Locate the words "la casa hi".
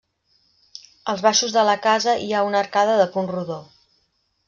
1.69-2.33